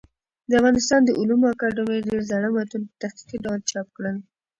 [0.49, 4.15] د افغانستان د علومو اکاډمۍ ډېر زاړه متون په تحقيقي ډول چاپ کړل.